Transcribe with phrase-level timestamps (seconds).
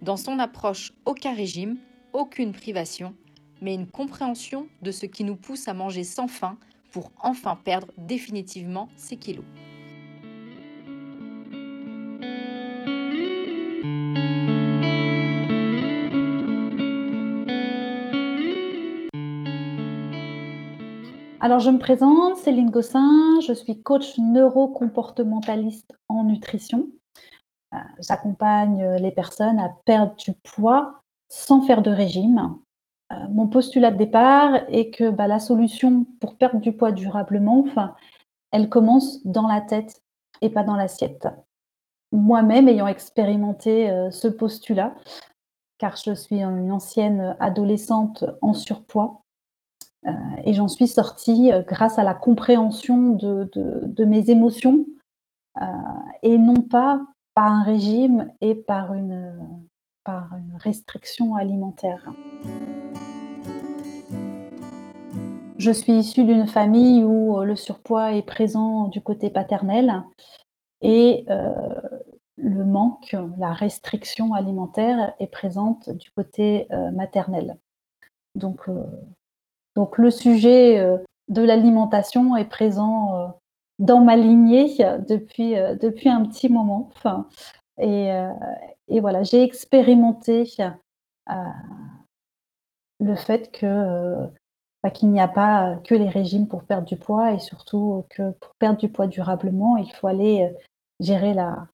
[0.00, 1.76] Dans son approche, aucun régime,
[2.12, 3.14] aucune privation,
[3.60, 6.56] mais une compréhension de ce qui nous pousse à manger sans faim
[6.92, 9.44] pour enfin perdre définitivement ses kilos.
[21.40, 26.88] Alors, je me présente, Céline Gossin, je suis coach neurocomportementaliste en nutrition.
[27.74, 32.56] Euh, j'accompagne les personnes à perdre du poids sans faire de régime.
[33.12, 37.64] Euh, mon postulat de départ est que bah, la solution pour perdre du poids durablement,
[38.50, 40.02] elle commence dans la tête
[40.40, 41.28] et pas dans l'assiette.
[42.12, 44.94] Moi-même, ayant expérimenté euh, ce postulat,
[45.76, 49.22] car je suis une ancienne adolescente en surpoids,
[50.06, 50.12] euh,
[50.44, 54.86] et j'en suis sortie euh, grâce à la compréhension de, mes émotions
[55.60, 55.64] euh,
[56.22, 57.00] et non pas
[57.38, 59.32] par un régime et par une,
[60.02, 62.10] par une restriction alimentaire.
[65.56, 70.02] Je suis issue d'une famille où le surpoids est présent du côté paternel
[70.82, 77.56] et le manque, la restriction alimentaire est présente du côté maternel.
[78.34, 78.68] Donc
[79.78, 80.98] donc le sujet euh,
[81.28, 83.28] de l'alimentation est présent euh,
[83.78, 84.76] dans ma lignée
[85.08, 86.90] depuis, euh, depuis un petit moment.
[87.78, 88.10] et,
[89.00, 90.50] voilà, j'ai expérimenté
[93.00, 94.16] le fait que
[94.82, 98.30] bah, qu'il n'y a pas que les régimes pour perdre du poids et surtout que
[98.32, 100.52] pour perdre du poids durablement, il faut aller
[101.00, 101.68] gérer la,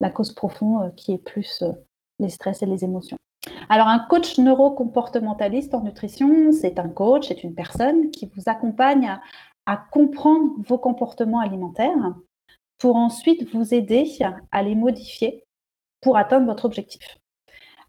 [0.00, 1.62] la cause profonde qui est plus
[2.18, 3.16] les stress et les émotions.
[3.68, 9.06] Alors, un coach neurocomportementaliste en nutrition, c'est un coach, c'est une personne qui vous accompagne
[9.06, 9.20] à,
[9.76, 12.14] comprendre vos comportements alimentaires
[12.78, 14.06] pour ensuite vous aider
[14.50, 15.44] à les modifier
[16.00, 17.18] pour atteindre votre objectif.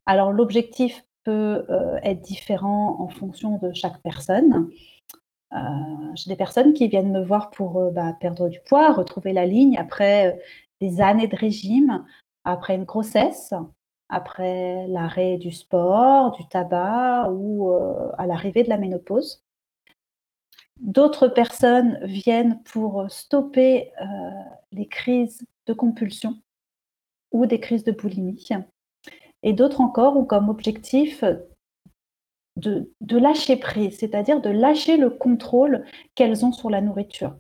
[0.06, 4.70] Alors, l'objectif peut euh, être différent en fonction de chaque personne.
[5.54, 5.58] Euh,
[6.16, 9.46] j'ai des personnes qui viennent me voir pour euh, bah, perdre du poids, retrouver la
[9.46, 10.40] ligne après
[10.80, 12.06] des années de régime,
[12.44, 13.54] après une grossesse,
[14.10, 17.72] après l'arrêt du sport, du tabac ou
[18.18, 19.44] à l'arrivée de la ménopause.
[20.82, 24.06] D'autres personnes viennent pour stopper euh,
[24.72, 26.40] les crises de compulsion
[27.32, 28.44] ou des crises de boulimie.
[29.44, 31.24] Et d'autres encore ont comme objectif
[32.58, 37.36] de, lâcher prise, c'est-à-dire de lâcher le contrôle qu'elles ont sur la nourriture.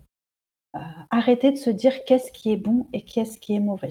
[0.76, 0.80] Euh,
[1.10, 3.90] arrêter de se dire qu'est-ce qui est bon et qu'est-ce qui est mauvais.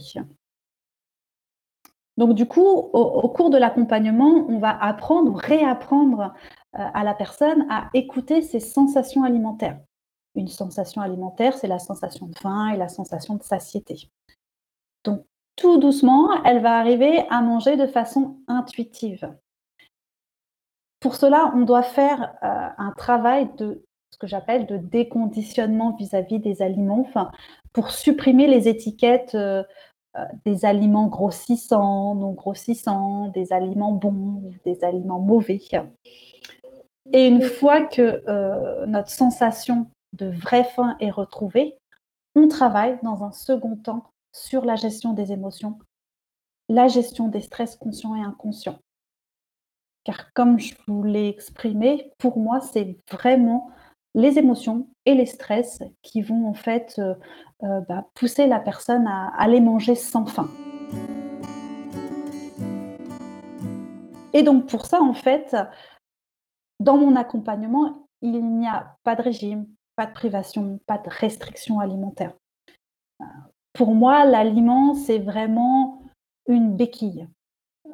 [2.17, 6.29] Donc du coup, au, cours de l'accompagnement, on va apprendre, réapprendre euh,
[6.73, 9.79] à la personne à écouter ses sensations alimentaires.
[10.35, 14.09] Une sensation alimentaire, c'est la sensation de faim et la sensation de satiété.
[15.05, 15.25] Donc
[15.57, 19.35] tout doucement, elle va arriver à manger de façon intuitive.
[21.01, 26.41] Pour cela, on doit faire euh, un travail de ce que j'appelle de déconditionnement vis-à-vis
[26.41, 27.07] des aliments,
[27.73, 29.63] pour supprimer les étiquettes euh,
[30.17, 35.61] euh, des aliments grossissants, non grossissants, des aliments bons, des aliments mauvais.
[37.13, 41.77] Et une fois que euh, notre sensation de vraie faim est retrouvée,
[42.37, 45.79] on travaille dans un second temps sur la gestion des émotions,
[46.69, 48.79] la gestion des stress conscients et inconscients.
[50.05, 53.71] Car comme je vous l'ai exprimé, pour moi, c'est vraiment
[54.15, 57.15] les émotions et les stress qui vont en fait euh,
[57.65, 60.49] euh, bah, pousser la personne à aller manger sans faim.
[64.33, 65.57] Et donc pour ça, en fait,
[66.81, 71.79] dans mon accompagnement, il n'y a pas de régime, pas de privation, pas de restriction
[71.79, 72.33] alimentaire.
[73.21, 73.25] Euh,
[73.73, 76.03] pour moi, l'aliment, c'est vraiment
[76.49, 77.29] une béquille.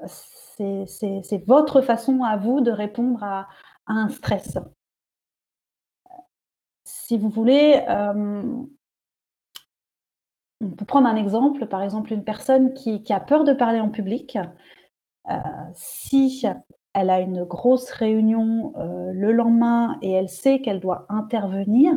[0.06, 3.48] C'est votre façon à vous de répondre à
[3.86, 4.56] un stress
[6.86, 8.62] si vous voulez, euh,
[10.60, 13.90] on peut prendre un exemple, par exemple une personne qui, a peur de parler en
[13.90, 14.38] public.
[15.30, 15.34] Euh,
[15.74, 16.44] si
[16.96, 21.92] elle a une grosse réunion euh, le lendemain et elle sait qu'elle doit intervenir,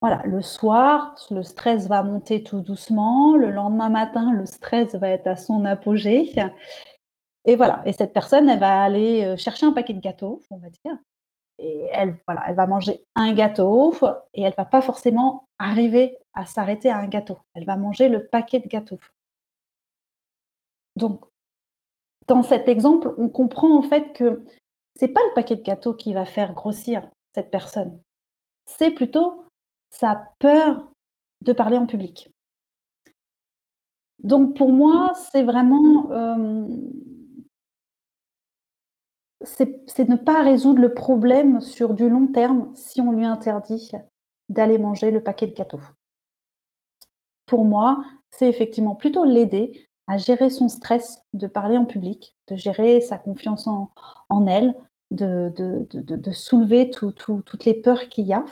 [0.00, 3.36] Voilà, le soir, le stress va monter tout doucement.
[3.36, 6.32] Le lendemain matin, le stress va être à son apogée.
[7.44, 10.56] Et voilà, et cette personne, elle va aller euh, chercher un paquet de gâteaux, on
[10.56, 10.96] va dire.
[11.58, 13.94] Et elle, voilà, elle va manger un gâteau
[14.32, 17.38] et elle va pas forcément arriver à s'arrêter à un gâteau.
[17.54, 19.00] Elle va manger le paquet de gâteaux.
[20.96, 21.24] Donc,
[22.26, 24.44] dans cet exemple, on comprend en fait que
[24.96, 28.00] c'est pas le paquet de gâteaux qui va faire grossir cette personne.
[28.66, 29.44] C'est plutôt
[29.90, 30.90] sa peur
[31.42, 32.30] de parler en public.
[34.22, 36.66] Donc pour moi, c'est vraiment euh,
[39.44, 43.90] c'est ne pas résoudre le problème sur du long terme si on lui interdit
[44.48, 45.80] d'aller manger le paquet de gâteaux.
[47.46, 53.00] Pour moi, c'est effectivement plutôt l'aider gérer son stress de parler en public, de gérer
[53.00, 54.74] sa confiance en, elle,
[55.10, 58.44] de, de, soulever toutes les peurs qu'il y a.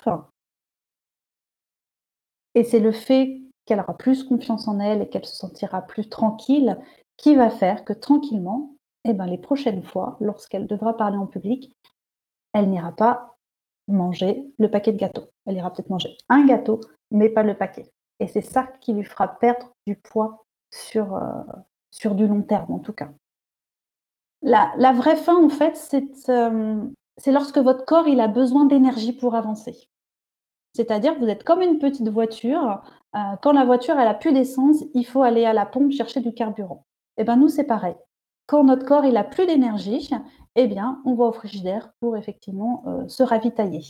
[2.55, 6.09] et c'est le fait qu'elle aura plus confiance en elle et qu'elle se sentira plus
[6.09, 6.79] tranquille
[7.17, 8.75] qui va faire que tranquillement,
[9.05, 11.71] eh ben, les prochaines fois, lorsqu'elle devra parler en public,
[12.55, 13.37] elle n'ira pas
[13.89, 15.29] manger le paquet de gâteaux.
[15.47, 17.91] Elle ira peut-être manger un gâteau, mais pas le paquet.
[18.21, 21.43] Et c'est ça qui lui fera perdre du poids sur, euh,
[21.91, 23.11] sur du long terme, en tout cas.
[24.43, 25.77] La, vraie fin, en fait,
[26.29, 26.85] euh,
[27.17, 29.89] c'est lorsque votre corps il a besoin d'énergie pour avancer.
[30.75, 32.83] C'est-à-dire que vous êtes comme une petite voiture.
[33.17, 36.21] Euh, quand la voiture elle a plus d'essence, il faut aller à la pompe chercher
[36.21, 36.85] du carburant.
[37.17, 37.97] Et eh ben nous, c'est pareil
[38.47, 40.09] quand notre corps il a plus d'énergie,
[40.57, 43.83] eh bien, on va au frigidaire pour effectivement se ravitailler.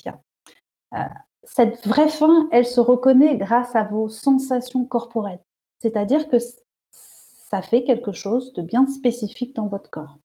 [1.45, 5.39] Cette vraie faim, elle se reconnaît grâce à vos sensations corporelles.
[5.79, 6.39] C'est-à-dire que
[7.51, 10.19] ça fait quelque chose de bien spécifique dans votre corps.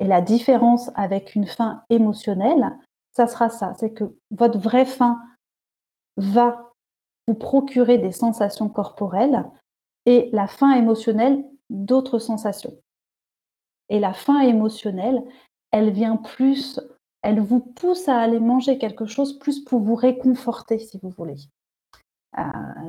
[0.00, 2.76] Et la différence avec une faim émotionnelle,
[3.12, 5.20] ça sera ça, c'est que votre vraie faim
[6.16, 6.72] va
[7.26, 9.44] vous procurer des sensations corporelles
[10.06, 12.76] et la faim émotionnelle d'autres sensations.
[13.88, 15.22] Et la faim émotionnelle,
[15.70, 16.80] elle vient plus,
[17.22, 21.36] elle vous pousse à aller manger quelque chose plus pour vous réconforter, si vous voulez.
[22.38, 22.42] Euh,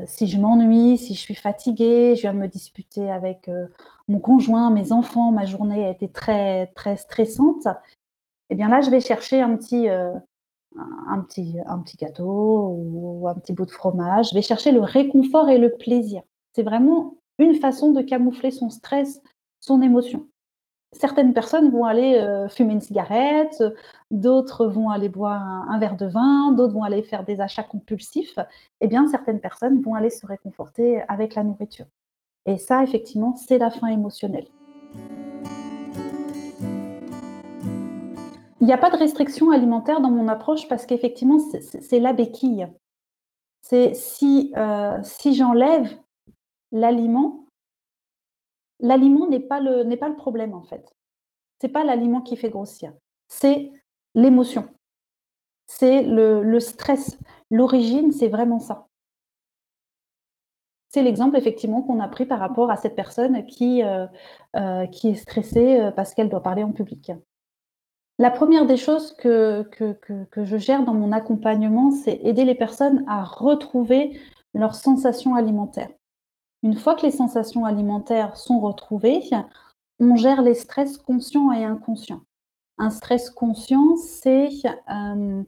[0.07, 3.67] si je m'ennuie, si je suis fatiguée, je viens de me disputer avec euh,
[4.07, 7.67] mon conjoint, mes enfants, ma journée a été très très stressante,
[8.49, 10.13] eh bien là, je vais chercher un petit, euh,
[11.07, 14.29] un petit, un petit gâteau ou un petit bout de fromage.
[14.29, 16.21] Je vais chercher le réconfort et le plaisir.
[16.53, 19.21] C'est vraiment une façon de camoufler son stress,
[19.59, 20.27] son émotion
[20.99, 23.63] certaines personnes vont aller euh, fumer une cigarette,
[24.11, 28.39] d'autres vont aller boire un, verre de vin, d'autres vont aller faire des achats compulsifs.
[28.81, 31.85] Eh bien, certaines personnes vont aller se réconforter avec la nourriture.
[32.45, 34.47] Et ça, effectivement, c'est la faim émotionnelle.
[38.61, 42.67] Il n'y a pas de restriction alimentaire dans mon approche parce qu'effectivement, c'est la béquille.
[43.61, 45.89] C'est si, euh, si j'enlève
[46.71, 47.44] l'aliment,
[48.79, 50.93] l'aliment n'est pas, le, problème en fait.
[51.59, 52.93] C'est pas l'aliment qui fait grossir,
[53.27, 53.71] c'est
[54.13, 54.67] l'émotion,
[55.65, 57.17] c'est le, stress.
[57.51, 58.87] L'origine, c'est vraiment ça.
[60.89, 64.07] C'est l'exemple effectivement qu'on a pris par rapport à cette personne qui, euh,
[64.55, 67.11] euh, est stressée euh, parce qu'elle doit parler en public.
[68.17, 69.93] La première des choses que, que,
[70.23, 74.17] que je gère dans mon accompagnement, c'est aider les personnes à retrouver
[74.53, 75.89] leurs sensations alimentaires.
[76.65, 79.21] Une fois que les sensations alimentaires sont retrouvées,
[79.99, 82.21] on gère les stress conscients et inconscients.
[82.79, 84.49] Un stress conscient, c'est
[84.89, 85.43] euh,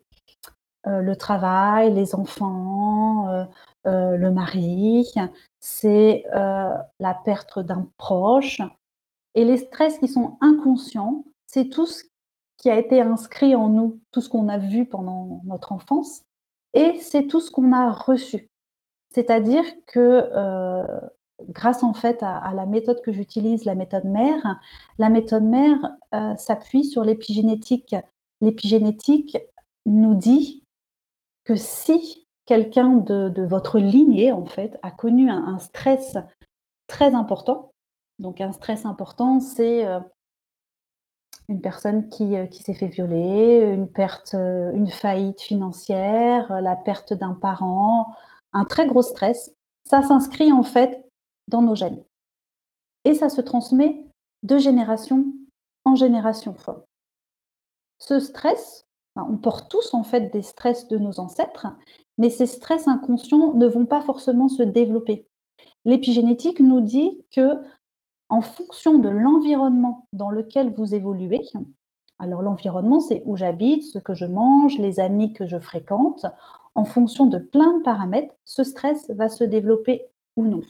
[0.85, 5.11] euh, le travail, les enfants, euh, le mari,
[5.59, 8.61] c'est la perte d'un proche.
[9.33, 12.03] Et les stress qui sont inconscients, c'est tout ce
[12.57, 16.21] qui a été inscrit en nous, tout ce qu'on a vu pendant notre enfance,
[16.75, 18.51] et c'est tout ce qu'on a reçu.
[19.17, 20.99] C'est-à-dire que euh,
[21.49, 24.59] grâce en fait à, la méthode que j'utilise, la méthode mère,
[24.99, 25.79] la méthode mère
[26.13, 27.95] euh, s'appuie sur l'épigénétique.
[28.41, 29.35] L'épigénétique
[29.87, 30.63] nous dit
[31.45, 36.15] que si quelqu'un de, votre lignée en fait a connu un, stress
[36.85, 37.71] très important,
[38.19, 39.99] donc un stress important, c'est euh,
[41.49, 47.33] une personne qui, qui s'est fait violer, une perte, une faillite financière, la perte d'un
[47.33, 48.13] parent,
[48.53, 49.51] un très gros stress,
[49.85, 51.03] ça s'inscrit en fait
[51.47, 52.03] dans nos gènes.
[53.05, 54.05] Et ça se transmet
[54.43, 55.25] de génération
[55.85, 56.55] en génération.
[57.99, 58.85] Ce stress,
[59.15, 61.67] on porte tous en fait des stress de nos ancêtres,
[62.17, 65.27] mais ces stress inconscients ne vont pas forcément se développer.
[65.85, 67.61] L'épigénétique nous dit que
[68.29, 71.41] en fonction de l'environnement dans lequel vous évoluez,
[72.19, 76.25] alors l'environnement c'est où j'habite, ce que je mange, les amis que je fréquente,
[76.77, 80.05] en fonction de plein de paramètres, ce stress va se développer
[80.37, 80.61] ou non.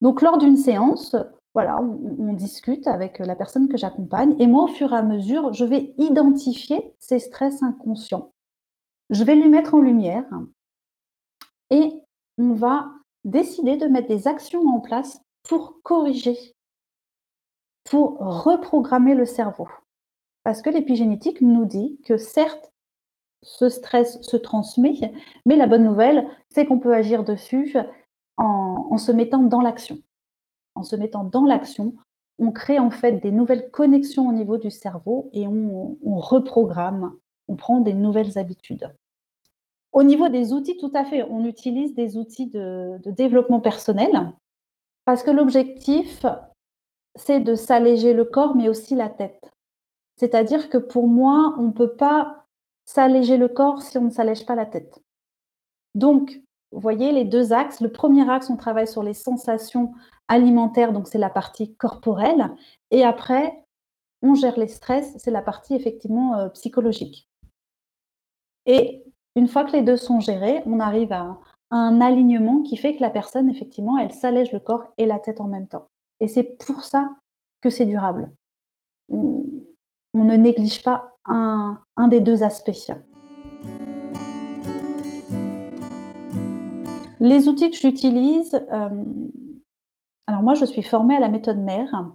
[0.00, 1.16] Donc lors d'une séance,
[1.52, 5.52] voilà, on, discute avec la personne que j'accompagne et moi, au fur et à mesure,
[5.52, 8.30] je vais identifier ces stress inconscients.
[9.10, 10.28] Je vais lui mettre en lumière
[11.70, 11.92] et
[12.38, 12.90] on va
[13.24, 16.54] décider de mettre des actions en place pour corriger,
[17.84, 19.68] pour reprogrammer le cerveau.
[20.44, 22.70] Parce que l'épigénétique nous dit que certes,
[23.46, 25.12] ce stress se transmet,
[25.46, 27.76] mais la bonne nouvelle, c'est qu'on peut agir dessus
[28.36, 29.98] en, se mettant dans l'action.
[30.74, 31.94] En se mettant dans l'action,
[32.38, 37.14] on crée en fait des nouvelles connexions au niveau du cerveau et on, reprogramme,
[37.46, 38.92] on prend des nouvelles habitudes.
[39.92, 44.32] Au niveau des outils, tout à fait, on utilise des outils de, développement personnel
[45.04, 46.26] parce que l'objectif,
[47.14, 49.52] c'est de s'alléger le corps, mais aussi la tête.
[50.16, 52.45] C'est-à-dire que pour moi, on ne peut pas
[52.86, 55.02] s'alléger le corps si on ne s'allège pas la tête.
[55.94, 56.40] Donc,
[56.72, 57.80] vous voyez les deux axes.
[57.80, 59.92] Le premier axe, on travaille sur les sensations
[60.28, 62.50] alimentaires, donc c'est la partie corporelle.
[62.90, 63.64] Et après,
[64.22, 67.28] on gère les stress, c'est la partie effectivement euh, psychologique.
[68.66, 69.04] Et
[69.36, 71.38] une fois que les deux sont gérés, on arrive à,
[71.70, 75.40] un alignement qui fait que la personne, effectivement, elle s'allège le corps et la tête
[75.40, 75.88] en même temps.
[76.20, 77.10] Et c'est pour ça
[77.60, 78.30] que c'est durable.
[79.08, 79.44] On,
[80.14, 82.92] ne néglige pas un, des deux aspects.
[87.20, 89.04] Les outils que j'utilise, euh,
[90.26, 92.12] alors moi je suis formée à la méthode mère.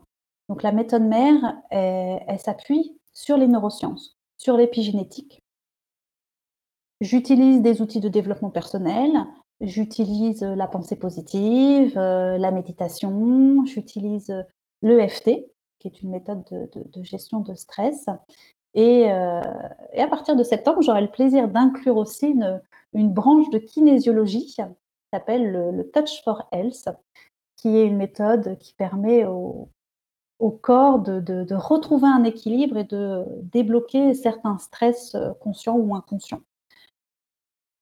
[0.50, 5.42] Donc la méthode mère, elle, s'appuie sur les neurosciences, sur l'épigénétique.
[7.00, 9.12] J'utilise des outils de développement personnel,
[9.60, 14.32] j'utilise la pensée positive, euh, la méditation, j'utilise
[14.82, 15.48] l'EFT,
[15.80, 18.06] qui est une méthode de, gestion de stress.
[18.74, 19.42] Et, euh,
[19.94, 22.28] et, à partir de septembre, j'aurai le plaisir d'inclure aussi
[22.94, 24.56] une, branche de kinésiologie
[25.14, 26.90] s'appelle le, Touch for Health,
[27.58, 29.70] qui est une méthode qui permet au,
[30.62, 36.42] corps de, retrouver un équilibre et de débloquer certains stress euh, conscients ou inconscients.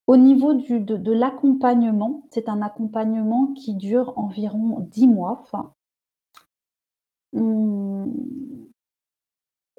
[0.07, 5.45] Au niveau de, l'accompagnement, c'est un accompagnement qui dure environ 10 mois.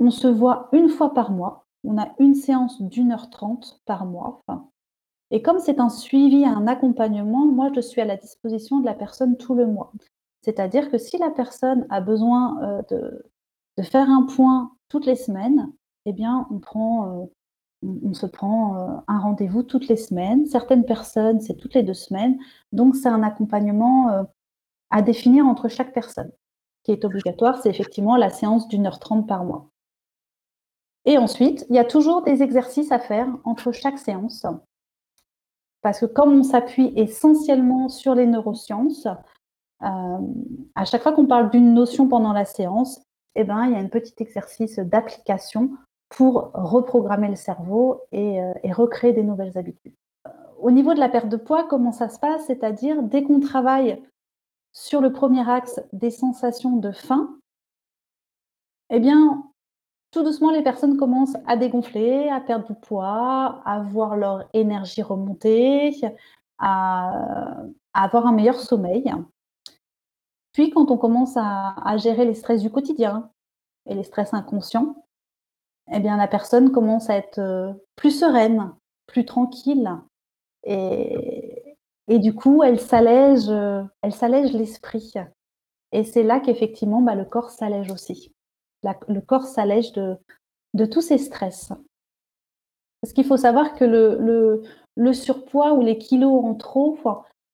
[0.01, 1.67] On, se voit une fois par mois.
[1.85, 4.43] On a une séance d'une heure trente par mois.
[5.31, 8.95] Et comme c'est un suivi, un accompagnement, moi, je suis à la disposition de la
[8.95, 9.93] personne tout le mois.
[10.43, 15.73] C'est-à-dire que si la personne a besoin euh, de, faire un point toutes les semaines,
[16.07, 17.31] eh bien, on,
[17.85, 20.47] euh, se prend euh, un rendez-vous toutes les semaines.
[20.47, 22.39] Certaines personnes, c'est toutes les deux semaines.
[22.73, 24.27] Donc, c'est un accompagnement
[24.91, 26.33] à définir entre chaque personne.
[26.83, 29.70] Qui est obligatoire, c'est effectivement la séance d'une heure trente par mois.
[31.11, 34.47] Et ensuite, il y a toujours des exercices à faire entre chaque séance
[35.83, 39.09] parce que comme on s'appuie essentiellement sur les neurosciences,
[39.83, 40.19] euh,
[40.77, 43.03] à chaque fois qu'on parle d'une notion pendant la séance,
[43.35, 45.73] eh ben, il y a un petit exercice d'application
[46.11, 49.97] pour reprogrammer le cerveau et, euh, recréer des nouvelles habitudes.
[50.29, 52.47] Euh, au niveau de la perte de poids, comment ça se passe?
[52.47, 54.01] C'est-à-dire, dès qu'on travaille
[54.73, 57.37] sur le premier axe des sensations de faim,
[58.91, 59.50] eh bien,
[60.11, 65.03] tout doucement, les personnes commencent à dégonfler, à perdre du poids, à voir leur énergie
[65.03, 65.95] remonter,
[66.59, 67.57] à,
[67.95, 69.13] avoir un meilleur sommeil.
[70.53, 73.31] Puis, quand on commence à, gérer les stress du quotidien
[73.87, 75.07] et les stress inconscients,
[75.93, 78.73] eh bien, la personne commence à être euh, plus sereine,
[79.07, 79.91] plus tranquille.
[80.65, 81.75] Et,
[82.09, 83.49] du coup, elle s'allège,
[84.03, 85.13] elle s'allège l'esprit.
[85.93, 88.33] Et c'est là qu'effectivement, bah, le corps s'allège aussi
[88.83, 91.73] le corps s'allège de, tous ces stress.
[93.01, 96.99] Parce qu'il faut savoir que le, surpoids ou les kilos en trop,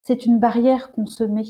[0.02, 1.44] c'est une barrière qu'on se met.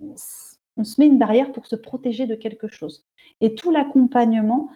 [0.00, 3.04] On se met une barrière pour se protéger de quelque chose.
[3.40, 4.70] Et tout l'accompagnement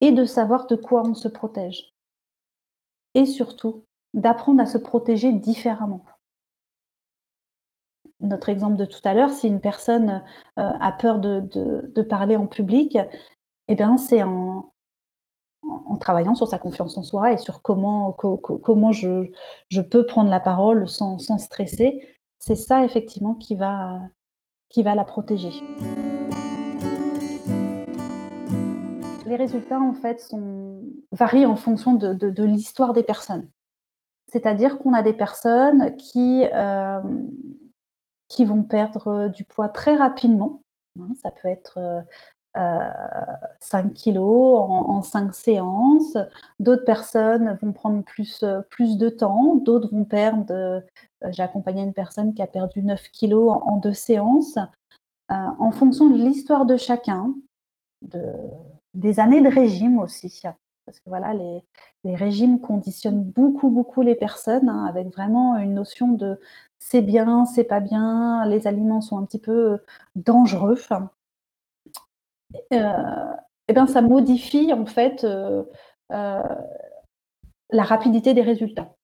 [0.00, 1.92] est de savoir de quoi on se protège.
[3.14, 6.04] Et surtout, d'apprendre à se protéger différemment
[8.20, 10.22] notre exemple de tout à l'heure, si une personne
[10.58, 12.98] euh, a peur de, parler en public,
[13.68, 14.70] eh bien, c'est en,
[16.00, 19.30] travaillant sur sa confiance en soi et sur comment, comment je,
[19.68, 22.06] je, peux prendre la parole sans, sans stresser.
[22.38, 24.00] C'est ça, effectivement, qui va,
[24.68, 25.52] qui va la protéger.
[29.26, 30.34] Les résultats, en fait,
[31.12, 33.48] varient en fonction de, de, l'histoire des personnes.
[34.30, 37.00] C'est-à-dire qu'on a des personnes qui, euh,
[38.42, 40.62] vont perdre du poids très rapidement.
[40.98, 41.08] Hein.
[41.22, 42.04] Ça peut être
[43.60, 46.16] 5 kilos en, 5 séances.
[46.60, 50.82] D'autres personnes vont prendre plus, plus de temps, d'autres vont perdre.
[51.30, 54.58] J'ai accompagné une personne qui a perdu 9 kilos en, en deux séances.
[55.28, 57.34] en fonction de l'histoire de chacun,
[58.02, 58.32] de,
[58.94, 60.42] des années de régime aussi.
[60.86, 61.62] Parce que voilà, les,
[62.04, 66.38] les régimes conditionnent beaucoup, beaucoup les personnes, hein, avec vraiment une notion de
[66.86, 69.78] c'est bien, c'est pas bien, les aliments sont un petit peu
[70.16, 70.76] dangereux.
[72.72, 73.32] Euh,
[73.68, 75.64] et bien ça modifie en fait euh,
[76.12, 76.42] euh,
[77.70, 78.94] la rapidité des résultats.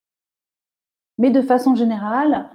[1.17, 2.51] Mais de façon générale,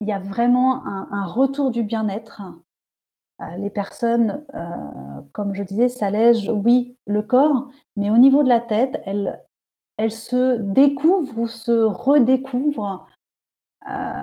[0.00, 2.40] il y a vraiment un retour du bien-être
[3.42, 8.48] euh, les personnes, euh, comme je disais, s'allègent, oui, le corps, mais au niveau de
[8.48, 9.40] la tête, elles,
[9.98, 13.06] elles se découvrent ou se redécouvrent.
[13.88, 14.22] Euh,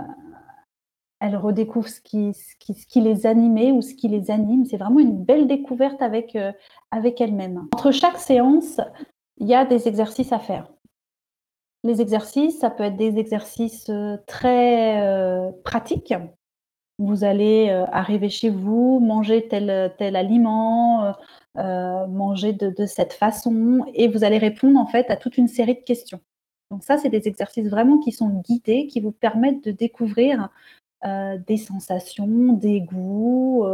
[1.20, 4.66] elles redécouvrent ce qui, les animait ou ce qui les anime.
[4.66, 6.38] C'est vraiment une belle découverte avec,
[6.92, 7.68] avec elles-mêmes.
[7.74, 8.80] Entre chaque séance,
[9.38, 10.72] il y a des exercices à faire.
[11.84, 13.90] Les exercices, ça peut être des exercices
[14.28, 16.14] très pratiques,
[17.00, 19.70] vous allez euh, arriver chez vous, manger tel,
[20.16, 21.12] aliment, euh,
[21.58, 25.76] euh, manger de, cette façon, et vous allez répondre en fait à toute une série
[25.76, 26.20] de questions.
[26.72, 30.50] Donc ça, c'est des exercices vraiment qui sont guidés, qui vous permettent de découvrir
[31.04, 33.66] des sensations, des goûts,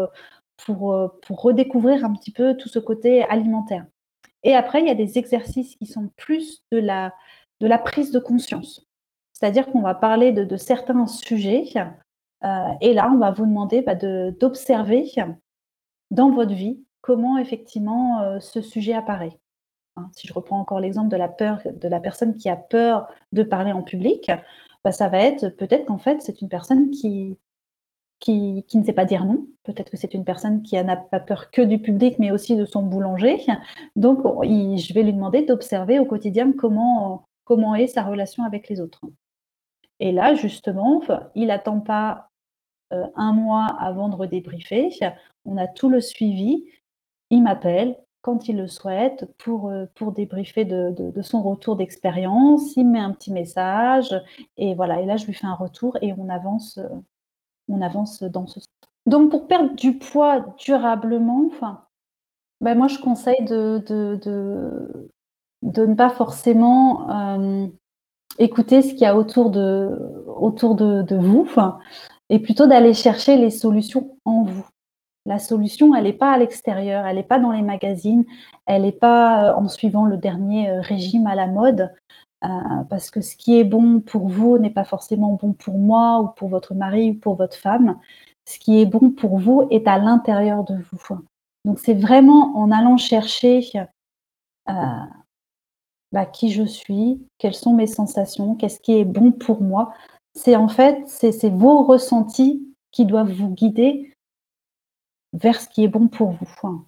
[0.57, 3.85] pour, pour redécouvrir un petit peu tout ce côté alimentaire.
[4.43, 7.13] Et après, il y a des exercices qui sont plus de la,
[7.61, 8.85] de la prise de conscience.
[9.31, 11.65] C'est-à-dire qu'on va parler de, certains sujets
[12.43, 15.05] euh, et là, on va vous demander bah, d'observer
[16.11, 19.37] dans votre vie comment effectivement euh, ce sujet apparaît.
[19.95, 23.07] Hein, si je reprends encore l'exemple de la peur de la personne qui a peur
[23.31, 24.31] de parler en public,
[24.83, 27.37] bah, ça va être peut-être qu'en fait c'est une personne qui,
[28.23, 29.45] qui, ne sait pas dire non.
[29.63, 32.65] Peut-être que c'est une personne qui n'a pas peur que du public, mais aussi de
[32.65, 33.45] son boulanger.
[33.97, 38.79] Donc, je vais lui demander d'observer au quotidien comment, comment est sa relation avec les
[38.79, 39.01] autres.
[39.99, 41.01] Et là, justement,
[41.35, 42.29] il n'attend pas
[42.93, 44.89] euh, un mois avant de redébriefer.
[45.45, 46.65] On a tout le suivi.
[47.29, 52.75] Il m'appelle quand il le souhaite pour, euh, pour débriefer de, son retour d'expérience.
[52.77, 54.15] Il met un petit message
[54.57, 55.01] et voilà.
[55.01, 56.87] Et là, je lui fais un retour et on avance, euh,
[57.67, 58.69] on avance dans ce sens.
[59.05, 61.83] Donc, pour perdre du poids durablement, enfin,
[62.61, 64.17] ben moi, je conseille de, de,
[65.61, 67.05] de, ne pas forcément
[68.39, 71.45] écouter ce qu'il y a autour de, autour de, vous
[72.29, 74.65] et plutôt d'aller chercher les solutions en vous.
[75.25, 78.25] La solution, elle n'est pas à l'extérieur, elle n'est pas dans les magazines,
[78.65, 81.93] elle n'est pas euh, en suivant le dernier euh, régime à la mode,
[82.43, 82.47] euh,
[82.89, 86.27] parce que ce qui est bon pour vous n'est pas forcément bon pour moi ou
[86.27, 87.97] pour votre mari ou pour votre femme.
[88.45, 91.19] Ce qui est bon pour vous est à l'intérieur de vous.
[91.63, 93.61] Donc c'est vraiment en allant chercher
[94.67, 99.93] bah, qui je suis, quelles sont mes sensations, qu'est-ce qui est bon pour moi,
[100.35, 104.12] c'est en fait, c'est vos ressentis qui doivent vous guider
[105.33, 106.85] vers ce qui est bon pour vous.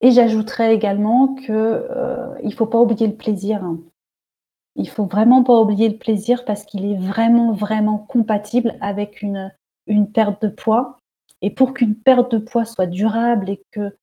[0.00, 3.62] Et j'ajouterais également qu'il euh, il ne faut pas oublier le plaisir.
[4.74, 9.22] Il ne faut vraiment pas oublier le plaisir parce qu'il est vraiment, vraiment compatible avec
[9.22, 9.50] une,
[10.12, 10.98] perte de poids.
[11.40, 13.96] Et pour qu'une perte de poids soit durable et que,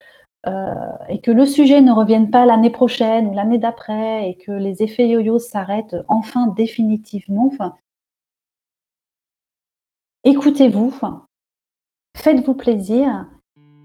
[0.46, 0.74] euh,
[1.08, 4.82] et que le sujet ne revienne pas l'année prochaine ou l'année d'après et que les
[4.82, 7.52] effets yo-yo s'arrêtent enfin définitivement,
[10.24, 10.92] écoutez-vous,
[12.16, 13.26] faites-vous plaisir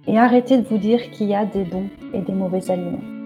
[0.10, 3.19] et arrêtez de vous dire qu'il y a des bons et des mauvais aliments.